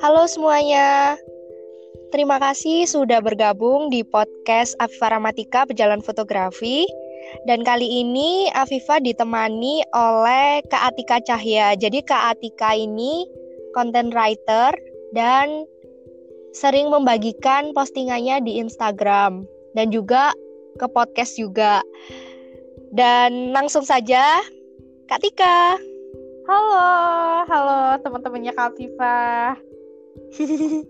[0.00, 1.20] Halo semuanya.
[2.08, 6.88] Terima kasih sudah bergabung di podcast Afifa Ramatika Pejalan Fotografi.
[7.44, 11.76] Dan kali ini Afifa ditemani oleh Kak Atika Cahya.
[11.76, 13.28] Jadi Kak Atika ini
[13.76, 14.72] content writer
[15.12, 15.68] dan
[16.56, 19.44] sering membagikan postingannya di Instagram
[19.76, 20.32] dan juga
[20.80, 21.84] ke podcast juga.
[22.94, 24.40] Dan langsung saja,
[25.04, 25.76] Kak Tika.
[26.48, 26.88] Halo,
[27.44, 29.52] halo teman-temannya Kak Viva.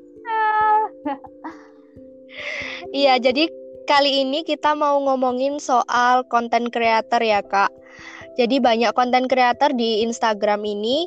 [2.91, 3.47] Iya, jadi
[3.87, 7.71] kali ini kita mau ngomongin soal konten creator ya, Kak.
[8.35, 11.07] Jadi banyak konten creator di Instagram ini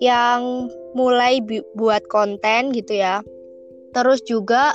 [0.00, 1.44] yang mulai
[1.76, 3.20] buat konten gitu ya.
[3.92, 4.72] Terus juga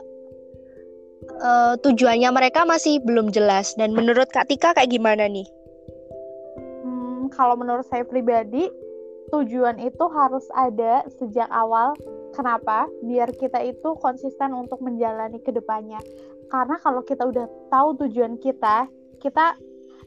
[1.42, 3.74] uh, tujuannya mereka masih belum jelas.
[3.74, 5.50] Dan menurut Kak Tika kayak gimana nih?
[7.34, 8.68] Kalau menurut saya pribadi,
[9.30, 11.94] tujuan itu harus ada sejak awal.
[12.34, 12.90] Kenapa?
[13.06, 16.02] Biar kita itu konsisten untuk menjalani ke depannya.
[16.50, 18.90] Karena kalau kita udah tahu tujuan kita,
[19.22, 19.58] kita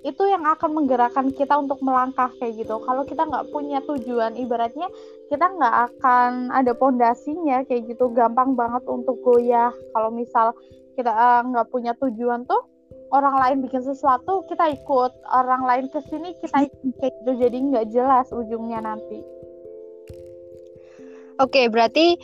[0.03, 2.83] itu yang akan menggerakkan kita untuk melangkah kayak gitu.
[2.83, 4.91] Kalau kita nggak punya tujuan, ibaratnya
[5.31, 8.11] kita nggak akan ada pondasinya kayak gitu.
[8.11, 9.70] Gampang banget untuk goyah.
[9.95, 10.59] Kalau misal
[10.98, 12.67] kita eh, nggak uh, punya tujuan tuh,
[13.13, 17.33] orang lain bikin sesuatu kita ikut, orang lain ke sini kita ikut kayak gitu.
[17.39, 19.21] Jadi nggak jelas ujungnya nanti.
[21.41, 22.17] Oke, berarti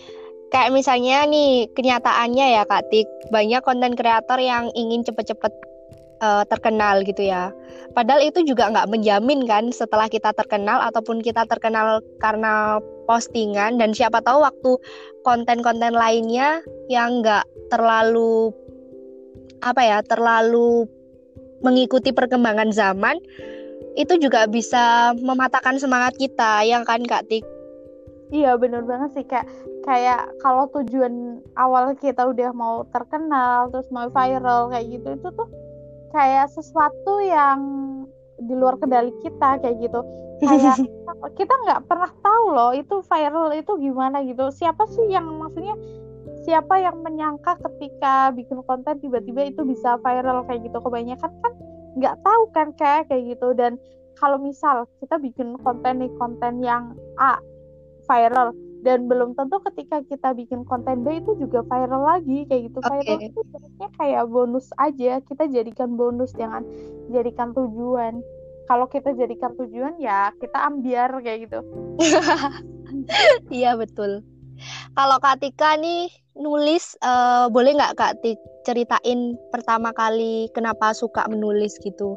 [0.48, 5.52] kayak misalnya nih kenyataannya ya Kak Tik, banyak konten kreator yang ingin cepet-cepet
[6.24, 7.52] uh, terkenal gitu ya.
[7.92, 13.96] Padahal itu juga nggak menjamin kan setelah kita terkenal ataupun kita terkenal karena postingan dan
[13.96, 14.76] siapa tahu waktu
[15.24, 16.60] konten-konten lainnya
[16.92, 18.52] yang nggak terlalu
[19.62, 20.86] apa ya terlalu
[21.62, 23.18] mengikuti perkembangan zaman
[23.98, 27.42] itu juga bisa mematahkan semangat kita yang kan Kak Tik.
[28.28, 29.48] Iya bener banget sih kayak
[29.82, 35.48] kayak kalau tujuan awal kita udah mau terkenal terus mau viral kayak gitu itu tuh
[36.12, 37.60] kayak sesuatu yang
[38.38, 40.00] di luar kendali kita kayak gitu.
[40.44, 40.76] Kayak
[41.40, 44.52] kita nggak pernah tahu loh itu viral itu gimana gitu.
[44.52, 45.74] Siapa sih yang maksudnya
[46.46, 51.52] siapa yang menyangka ketika bikin konten tiba-tiba itu bisa viral kayak gitu kebanyakan kan
[51.98, 53.54] nggak tahu kan kayak kayak gitu.
[53.54, 53.80] Dan
[54.18, 57.38] kalau misal kita bikin konten nih konten yang A
[58.08, 58.54] viral
[58.86, 62.78] dan belum tentu ketika kita bikin konten B itu juga viral lagi kayak gitu.
[62.82, 62.90] Okay.
[63.02, 66.62] viral itu sebenarnya kayak bonus aja kita jadikan bonus jangan
[67.10, 68.22] jadikan tujuan.
[68.68, 71.60] Kalau kita jadikan tujuan ya kita ambiar kayak gitu.
[73.52, 74.24] Iya betul.
[74.96, 78.12] Kalau Kak Tika nih nulis uh, boleh nggak Kak
[78.62, 82.14] ceritain pertama kali kenapa suka menulis gitu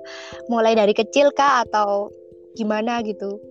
[0.47, 2.13] mulai dari kecil kah atau
[2.55, 3.41] gimana gitu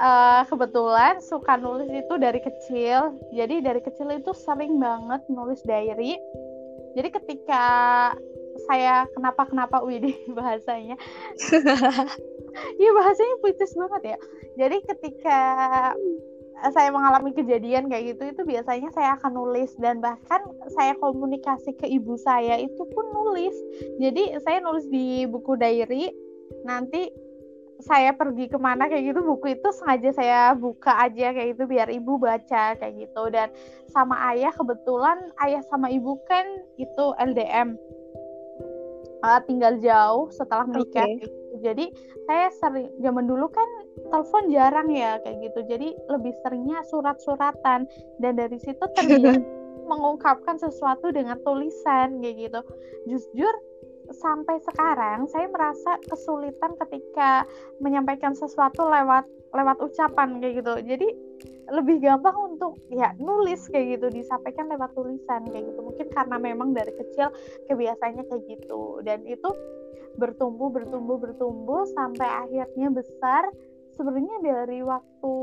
[0.00, 3.20] uh, kebetulan suka nulis itu dari kecil.
[3.36, 6.16] Jadi dari kecil itu sering banget nulis diary.
[6.96, 7.64] Jadi ketika
[8.66, 10.96] saya kenapa kenapa Widi bahasanya,
[12.80, 14.18] iya bahasanya puitis banget ya.
[14.58, 15.40] Jadi ketika
[16.68, 19.72] saya mengalami kejadian kayak gitu itu biasanya saya akan nulis.
[19.80, 20.44] Dan bahkan
[20.76, 23.56] saya komunikasi ke ibu saya itu pun nulis.
[23.96, 26.12] Jadi saya nulis di buku diary.
[26.68, 27.08] Nanti
[27.80, 31.88] saya pergi ke mana kayak gitu buku itu sengaja saya buka aja kayak gitu biar
[31.88, 33.22] ibu baca kayak gitu.
[33.32, 33.48] Dan
[33.88, 36.44] sama ayah kebetulan ayah sama ibu kan
[36.76, 37.80] itu LDM
[39.24, 41.39] uh, tinggal jauh setelah menikah okay.
[41.60, 41.86] Jadi
[42.24, 43.68] saya sering zaman dulu kan
[44.08, 45.60] telepon jarang ya kayak gitu.
[45.68, 47.86] Jadi lebih seringnya surat-suratan.
[48.18, 49.40] Dan dari situ terbiasa
[49.90, 52.60] mengungkapkan sesuatu dengan tulisan kayak gitu.
[53.08, 53.54] Jujur
[54.10, 57.46] sampai sekarang saya merasa kesulitan ketika
[57.78, 59.22] menyampaikan sesuatu lewat
[59.54, 60.74] lewat ucapan kayak gitu.
[60.82, 61.08] Jadi
[61.70, 64.06] lebih gampang untuk ya nulis kayak gitu.
[64.10, 65.80] Disampaikan lewat tulisan kayak gitu.
[65.82, 67.30] Mungkin karena memang dari kecil
[67.70, 69.02] kebiasaannya kayak gitu.
[69.06, 69.50] Dan itu
[70.18, 73.46] bertumbuh bertumbuh bertumbuh sampai akhirnya besar.
[73.94, 75.34] Sebenarnya dari waktu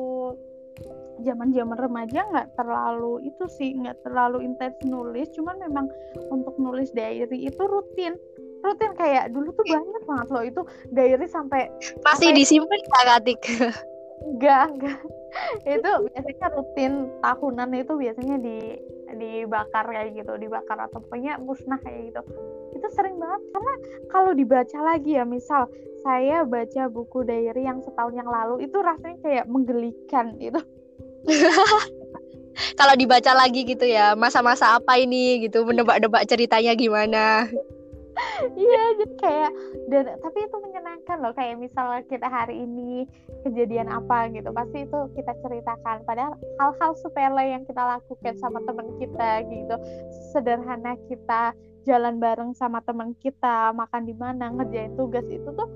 [1.25, 5.90] zaman-zaman remaja nggak terlalu itu sih nggak terlalu intens nulis cuman memang
[6.30, 8.14] untuk nulis diary itu rutin
[8.62, 10.62] rutin kayak dulu tuh banyak banget loh itu
[10.94, 11.74] diary sampai
[12.06, 12.38] masih sampai...
[12.38, 13.42] disimpan nggak Katik?
[14.18, 15.00] Enggak, enggak.
[15.78, 18.58] itu biasanya rutin tahunan itu biasanya di
[19.18, 22.22] dibakar kayak gitu, dibakar atau punya musnah kayak gitu.
[22.75, 23.74] Itu sering banget karena
[24.12, 25.69] kalau dibaca lagi ya, misal
[26.02, 30.60] saya baca buku diary yang setahun yang lalu itu rasanya kayak menggelikan itu.
[32.80, 37.52] kalau dibaca lagi gitu ya, masa-masa apa ini gitu, menebak-nebak ceritanya gimana
[38.58, 39.52] iya jadi kayak
[39.90, 43.06] dan tapi itu menyenangkan loh kayak misalnya kita hari ini
[43.46, 48.90] kejadian apa gitu pasti itu kita ceritakan padahal hal-hal sepele yang kita lakukan sama teman
[48.98, 49.75] kita gitu
[50.34, 51.54] sederhana kita
[51.88, 55.69] jalan bareng sama teman kita makan di mana ngerjain tugas itu tuh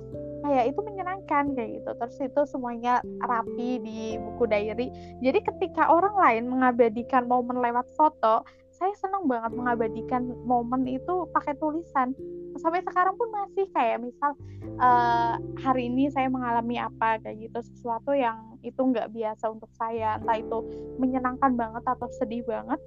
[0.44, 1.90] kayak itu menyenangkan kayak gitu.
[1.96, 4.92] Terus itu semuanya rapi di buku diary.
[5.24, 8.44] Jadi ketika orang lain mengabadikan momen lewat foto
[8.82, 12.18] saya senang banget mengabadikan momen itu pakai tulisan.
[12.58, 14.34] Sampai sekarang pun masih kayak misal
[14.82, 20.18] uh, hari ini saya mengalami apa kayak gitu sesuatu yang itu nggak biasa untuk saya.
[20.18, 20.58] Entah itu
[20.98, 22.82] menyenangkan banget atau sedih banget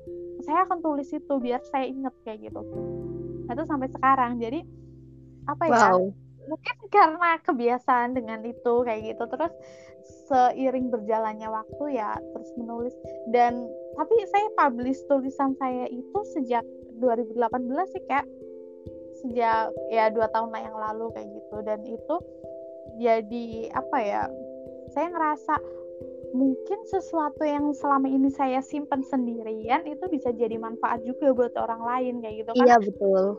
[0.45, 2.61] saya akan tulis itu biar saya inget kayak gitu.
[3.49, 4.61] Itu sampai sekarang jadi
[5.45, 6.09] apa ya wow.
[6.49, 9.53] mungkin karena kebiasaan dengan itu kayak gitu terus
[10.25, 12.95] seiring berjalannya waktu ya terus menulis.
[13.33, 16.65] Dan tapi saya publish tulisan saya itu sejak
[17.01, 17.41] 2018
[17.93, 18.27] sih kayak
[19.25, 21.57] sejak ya dua tahun yang lalu kayak gitu.
[21.65, 22.17] Dan itu
[23.01, 24.23] jadi apa ya
[24.93, 25.55] saya ngerasa
[26.35, 31.87] mungkin sesuatu yang selama ini saya simpan sendirian itu bisa jadi manfaat juga buat orang
[31.87, 32.51] lain kayak gitu.
[32.59, 33.39] Kan iya betul.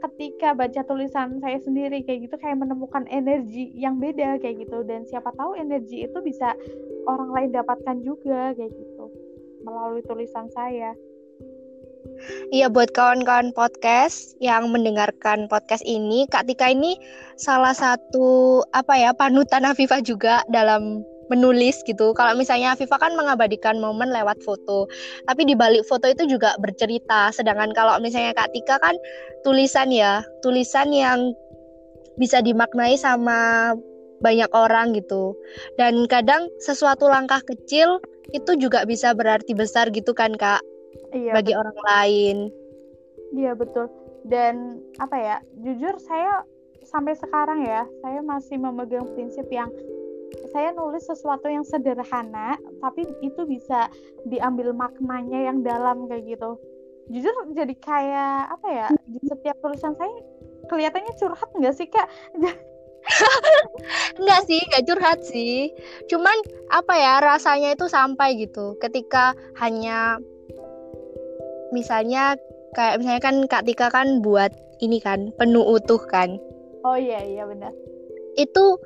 [0.00, 4.80] ketika baca tulisan saya sendiri kayak gitu kayak menemukan energi yang beda kayak gitu.
[4.88, 6.56] Dan siapa tahu energi itu bisa
[7.04, 9.04] orang lain dapatkan juga kayak gitu
[9.60, 10.96] melalui tulisan saya.
[12.48, 16.96] Iya buat kawan-kawan podcast yang mendengarkan podcast ini, Kak Tika ini
[17.36, 22.12] salah satu apa ya panutan Afifah juga dalam menulis gitu.
[22.12, 24.90] Kalau misalnya Afifah kan mengabadikan momen lewat foto,
[25.30, 27.30] tapi di balik foto itu juga bercerita.
[27.30, 28.98] Sedangkan kalau misalnya Kak Tika kan
[29.46, 31.32] tulisan ya, tulisan yang
[32.18, 33.72] bisa dimaknai sama
[34.20, 35.32] banyak orang gitu.
[35.80, 40.62] Dan kadang sesuatu langkah kecil itu juga bisa berarti besar gitu kan kak
[41.14, 41.60] iya, bagi betul.
[41.62, 42.36] orang lain
[43.34, 43.86] iya betul
[44.26, 46.44] dan apa ya jujur saya
[46.86, 49.70] sampai sekarang ya saya masih memegang prinsip yang
[50.50, 53.90] saya nulis sesuatu yang sederhana tapi itu bisa
[54.26, 56.58] diambil maknanya yang dalam kayak gitu
[57.10, 60.10] jujur jadi kayak apa ya di setiap tulisan saya
[60.70, 62.06] kelihatannya curhat nggak sih kak
[64.20, 65.72] Enggak sih, enggak curhat sih.
[66.12, 66.36] Cuman
[66.68, 68.76] apa ya rasanya itu sampai gitu.
[68.76, 70.20] Ketika hanya
[71.72, 72.36] misalnya
[72.76, 74.52] kayak misalnya kan Kak Tika kan buat
[74.84, 76.38] ini kan penuh utuh kan.
[76.84, 77.72] Oh iya iya benar.
[78.38, 78.78] Itu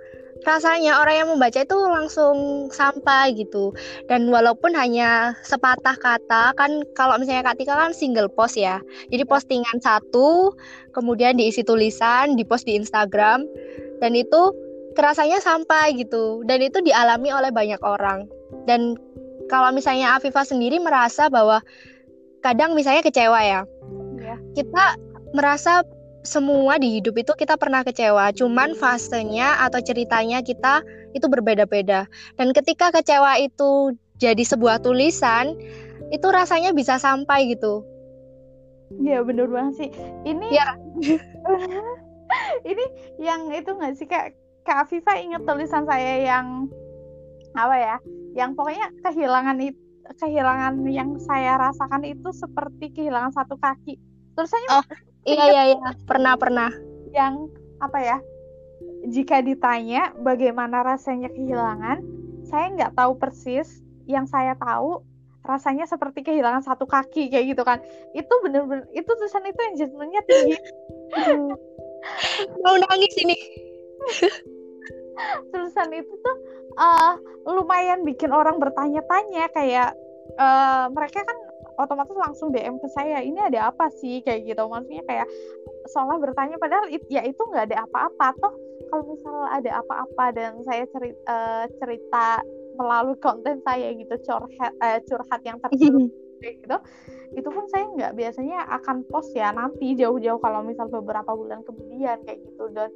[0.42, 3.70] rasanya orang yang membaca itu langsung sampai gitu.
[4.10, 8.82] Dan walaupun hanya sepatah kata kan kalau misalnya Kak Tika kan single post ya.
[9.14, 10.52] Jadi postingan satu
[10.90, 13.46] kemudian diisi tulisan di post di Instagram
[14.02, 14.50] dan itu
[14.98, 16.42] kerasanya sampai gitu.
[16.44, 18.26] Dan itu dialami oleh banyak orang.
[18.66, 18.98] Dan
[19.46, 21.62] kalau misalnya Afifah sendiri merasa bahwa
[22.42, 23.62] kadang misalnya kecewa ya.
[24.20, 24.40] Yeah.
[24.56, 24.96] kita
[25.36, 25.84] merasa
[26.24, 30.80] semua di hidup itu kita pernah kecewa cuman fasenya atau ceritanya kita
[31.12, 32.08] itu berbeda-beda.
[32.40, 35.52] Dan ketika kecewa itu jadi sebuah tulisan
[36.08, 37.84] itu rasanya bisa sampai gitu.
[39.04, 39.90] Iya bener banget sih.
[40.24, 40.68] Ini ya
[42.70, 42.84] ini
[43.20, 44.32] yang itu nggak sih kak?
[44.64, 46.72] Kak Afifa inget tulisan saya yang
[47.52, 47.96] apa ya
[48.32, 49.78] yang pokoknya kehilangan itu
[50.20, 54.00] kehilangan yang saya rasakan itu seperti kehilangan satu kaki.
[54.36, 54.84] Tulisannya oh
[55.24, 55.90] iya iya iya.
[56.04, 56.70] Pernah pernah.
[57.14, 57.46] yang
[57.78, 58.18] apa ya
[59.06, 62.02] jika ditanya bagaimana rasanya kehilangan
[62.46, 63.82] saya nggak tahu persis.
[64.04, 65.00] Yang saya tahu
[65.44, 67.80] rasanya seperti kehilangan satu kaki kayak gitu kan.
[68.12, 70.56] Itu bener-bener itu tulisan itu yang judulnya tinggi.
[72.64, 73.36] Mau nangis ini.
[75.54, 76.36] Tulisan itu tuh
[76.74, 77.14] uh,
[77.46, 79.94] lumayan bikin orang bertanya-tanya kayak
[80.36, 81.38] uh, mereka kan
[81.76, 84.20] otomatis langsung DM ke saya ini ada apa sih?
[84.22, 84.62] Kayak gitu.
[84.66, 85.28] Maksudnya kayak
[85.90, 88.26] seolah bertanya padahal it, ya itu nggak ada apa-apa.
[88.40, 88.54] Toh
[88.92, 92.26] kalau misalnya ada apa-apa dan saya cerita, uh, cerita
[92.78, 96.78] melalui konten saya gitu curhat uh, curhat yang kayak gitu
[97.34, 102.22] itu pun saya nggak biasanya akan post ya nanti jauh-jauh kalau misal beberapa bulan kemudian
[102.22, 102.64] kayak gitu.
[102.70, 102.90] Dan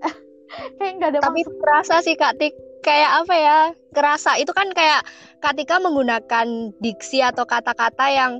[0.80, 1.60] kayak nggak ada tapi maksud.
[1.60, 3.58] kerasa sih kak Tik kayak apa ya
[3.96, 5.02] kerasa itu kan kayak
[5.40, 8.32] ketika menggunakan diksi atau kata-kata yang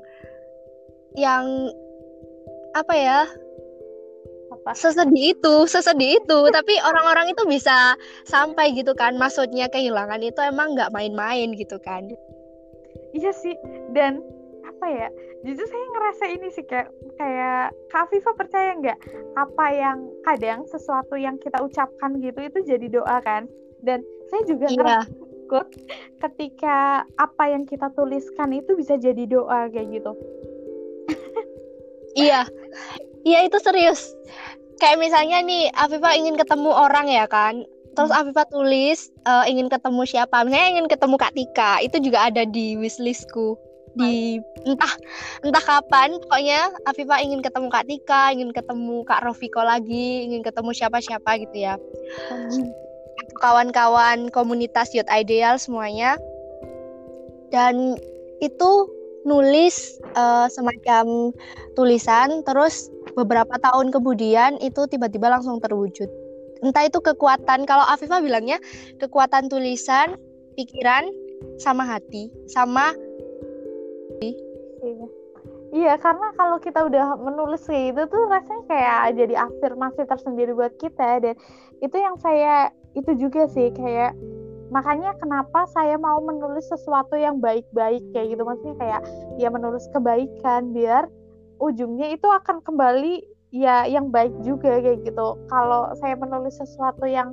[1.17, 1.73] yang
[2.77, 3.19] apa ya
[4.53, 4.71] apa?
[4.77, 6.39] sesedih itu sesedih itu.
[6.57, 7.97] Tapi orang-orang itu bisa
[8.29, 12.05] sampai gitu kan maksudnya kehilangan itu emang nggak main-main gitu kan.
[13.15, 13.55] Iya sih
[13.95, 14.21] dan
[14.65, 15.09] apa ya
[15.47, 18.99] justru saya ngerasa ini sih kayak kayak Kak Viva percaya nggak
[19.39, 23.47] apa yang kadang sesuatu yang kita ucapkan gitu itu jadi doa kan.
[23.85, 24.99] Dan saya juga iya.
[25.45, 25.69] ikut
[26.25, 30.12] ketika apa yang kita tuliskan itu bisa jadi doa kayak gitu.
[32.14, 32.47] Iya.
[33.26, 34.14] Iya itu serius.
[34.78, 37.66] Kayak misalnya nih Afifa ingin ketemu orang ya kan?
[37.99, 38.21] Terus hmm.
[38.23, 40.47] Afifa tulis uh, ingin ketemu siapa?
[40.47, 43.59] Misalnya ingin ketemu Kak Tika itu juga ada di wishlistku.
[43.99, 44.95] Di entah
[45.43, 50.71] entah kapan pokoknya Afifa ingin ketemu Kak Tika ingin ketemu Kak Rofiko lagi ingin ketemu
[50.71, 51.75] siapa-siapa gitu ya
[53.41, 56.19] kawan-kawan komunitas Youth Ideal semuanya
[57.55, 57.99] dan
[58.43, 58.71] itu
[59.25, 61.33] nulis uh, semacam
[61.75, 66.07] tulisan terus beberapa tahun kemudian itu tiba-tiba langsung terwujud
[66.61, 68.61] entah itu kekuatan kalau Afifah bilangnya
[69.00, 70.21] kekuatan tulisan
[70.61, 71.09] pikiran
[71.57, 72.93] sama hati sama
[74.21, 75.07] iya.
[75.73, 80.76] iya karena kalau kita udah menulis kayak gitu tuh rasanya kayak jadi afirmasi tersendiri buat
[80.76, 81.35] kita dan
[81.81, 84.15] itu yang saya itu juga sih kayak
[84.73, 88.43] makanya kenapa saya mau menulis sesuatu yang baik-baik kayak gitu.
[88.43, 89.03] Maksudnya kayak
[89.39, 91.11] ya menulis kebaikan biar
[91.63, 93.23] ujungnya itu akan kembali
[93.55, 95.39] ya yang baik juga kayak gitu.
[95.47, 97.31] Kalau saya menulis sesuatu yang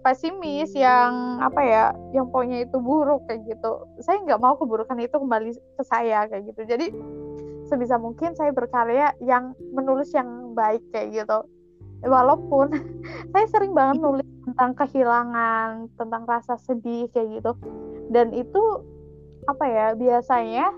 [0.00, 1.84] pesimis yang apa ya
[2.16, 6.48] yang pokoknya itu buruk kayak gitu saya nggak mau keburukan itu kembali ke saya kayak
[6.48, 6.64] gitu.
[6.64, 6.86] Jadi
[7.68, 11.44] sebisa mungkin saya berkarya yang menulis yang baik kayak gitu
[12.06, 12.72] walaupun
[13.32, 17.52] saya sering banget nulis tentang kehilangan tentang rasa sedih kayak gitu.
[18.12, 18.62] Dan itu
[19.44, 20.72] apa ya biasanya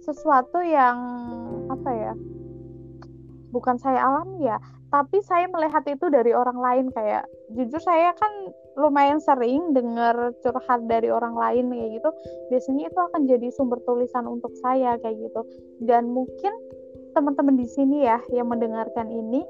[0.00, 0.98] sesuatu yang
[1.68, 2.12] apa ya
[3.52, 4.56] bukan saya alami ya
[4.92, 6.86] tapi saya melihat itu dari orang lain.
[6.92, 7.24] Kayak
[7.56, 12.10] jujur saya kan lumayan sering dengar curhat dari orang lain kayak gitu.
[12.52, 15.40] Biasanya itu akan jadi sumber tulisan untuk saya kayak gitu.
[15.80, 16.52] Dan mungkin
[17.16, 19.48] teman-teman di sini ya yang mendengarkan ini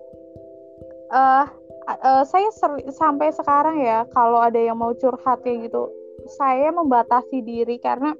[1.13, 1.47] uh,
[1.89, 2.49] uh, saya
[2.91, 5.93] sampai sekarang ya kalau ada yang mau curhat kayak gitu
[6.39, 8.17] saya membatasi diri karena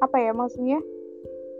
[0.00, 0.80] apa ya maksudnya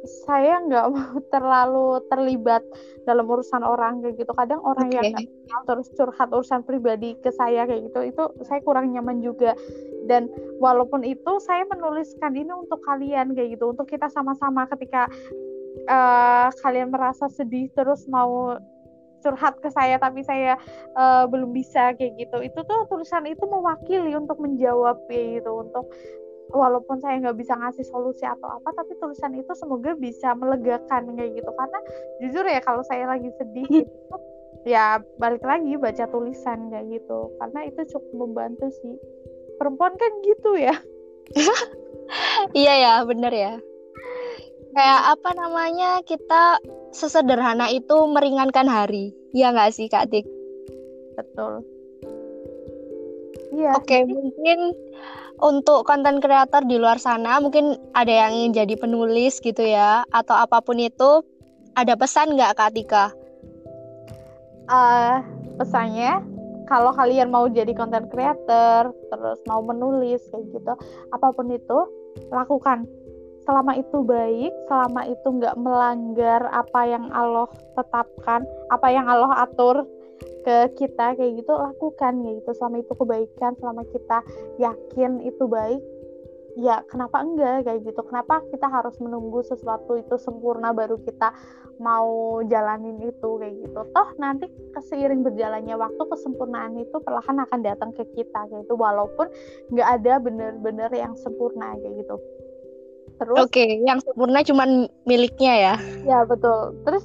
[0.05, 2.63] saya nggak mau terlalu terlibat
[3.09, 5.13] dalam urusan orang kayak gitu kadang orang okay.
[5.13, 9.57] yang terus curhat urusan pribadi ke saya kayak gitu itu saya kurang nyaman juga
[10.05, 10.29] dan
[10.61, 15.09] walaupun itu saya menuliskan ini untuk kalian kayak gitu untuk kita sama-sama ketika
[15.89, 18.57] uh, kalian merasa sedih terus mau
[19.25, 20.61] curhat ke saya tapi saya
[20.93, 22.45] uh, belum bisa kayak gitu.
[22.45, 25.89] Itu tuh tulisan itu mewakili untuk menjawab kayak gitu untuk
[26.53, 31.41] walaupun saya nggak bisa ngasih solusi atau apa tapi tulisan itu semoga bisa melegakan kayak
[31.41, 31.51] gitu.
[31.57, 31.79] Karena
[32.21, 34.17] jujur ya kalau saya lagi sedih gitu
[34.69, 37.33] ya balik lagi baca tulisan kayak gitu.
[37.41, 38.95] Karena itu cukup membantu sih.
[39.57, 40.77] Perempuan kan gitu ya.
[42.53, 43.53] Iya ya bener ya
[44.75, 46.59] kayak apa namanya kita
[46.91, 49.15] sesederhana itu meringankan hari.
[49.35, 50.27] Ya nggak sih kak Dik
[51.15, 51.63] betul.
[53.55, 53.79] Iya.
[53.79, 54.75] Oke okay, mungkin
[55.39, 60.35] untuk konten kreator di luar sana mungkin ada yang ingin jadi penulis gitu ya atau
[60.35, 61.23] apa pun itu
[61.79, 63.07] ada pesan nggak kak Tika?
[64.71, 65.23] Uh,
[65.59, 66.23] pesannya
[66.67, 70.73] kalau kalian mau jadi konten kreator terus mau menulis kayak gitu
[71.13, 71.79] apa pun itu
[72.33, 72.89] lakukan
[73.45, 79.85] selama itu baik, selama itu nggak melanggar apa yang Allah tetapkan, apa yang Allah atur
[80.45, 82.51] ke kita kayak gitu lakukan ya gitu.
[82.57, 84.19] Selama itu kebaikan selama kita
[84.61, 85.81] yakin itu baik
[86.55, 88.01] ya kenapa enggak kayak gitu.
[88.09, 91.33] Kenapa kita harus menunggu sesuatu itu sempurna baru kita
[91.83, 93.81] mau jalanin itu kayak gitu.
[93.91, 98.79] Toh nanti keseiring berjalannya waktu kesempurnaan itu perlahan akan datang ke kita kayak gitu.
[98.79, 99.27] Walaupun
[99.75, 102.17] nggak ada bener-bener yang sempurna kayak gitu
[103.15, 105.75] Terus Oke, okay, yang sempurna cuman miliknya ya.
[106.03, 106.75] Ya, betul.
[106.83, 107.05] Terus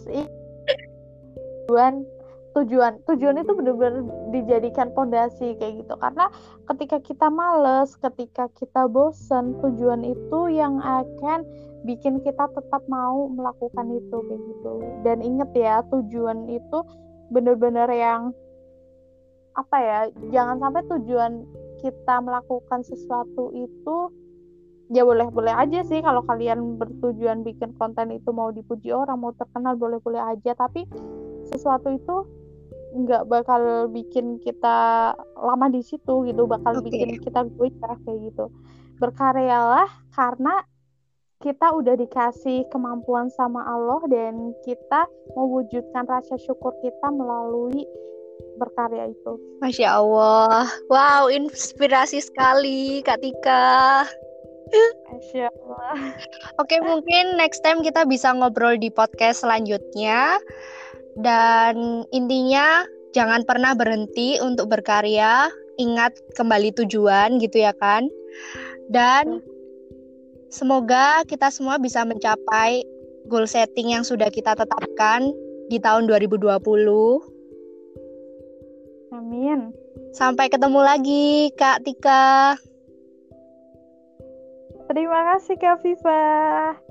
[1.70, 2.02] tujuan
[2.58, 4.02] tujuan tujuan itu benar-benar
[4.34, 6.34] dijadikan pondasi kayak gitu karena
[6.74, 11.46] ketika kita males ketika kita bosan tujuan itu yang akan
[11.86, 14.74] bikin kita tetap mau melakukan itu kayak gitu
[15.06, 16.80] dan inget ya tujuan itu
[17.30, 18.34] benar-benar yang
[19.54, 20.00] apa ya
[20.34, 21.32] jangan sampai tujuan
[21.80, 23.98] kita melakukan sesuatu itu
[24.90, 29.32] ya boleh boleh aja sih kalau kalian bertujuan bikin konten itu mau dipuji orang mau
[29.38, 30.90] terkenal boleh boleh aja tapi
[31.46, 32.26] sesuatu itu
[32.90, 36.90] nggak bakal bikin kita lama di situ gitu bakal okay.
[36.90, 38.50] bikin kita goyah kayak gitu
[38.98, 39.86] berkaryalah
[40.18, 40.66] karena
[41.40, 45.08] kita udah dikasih kemampuan sama Allah dan kita
[45.40, 47.88] mewujudkan rasa syukur kita melalui
[48.60, 49.40] berkarya itu.
[49.64, 54.04] Masya Allah, wow inspirasi sekali Kak Tika.
[55.10, 56.14] Masya Allah.
[56.62, 60.38] Oke, mungkin next time kita bisa ngobrol di podcast selanjutnya.
[61.20, 65.50] Dan intinya jangan pernah berhenti untuk berkarya,
[65.82, 68.08] ingat kembali tujuan gitu ya kan.
[68.88, 69.42] Dan
[70.54, 72.86] semoga kita semua bisa mencapai
[73.28, 75.34] goal setting yang sudah kita tetapkan
[75.70, 77.40] di tahun 2020
[79.20, 79.76] amin.
[80.16, 82.58] Sampai ketemu lagi, Kak Tika.
[84.90, 86.89] Terima kasih Kak Viva.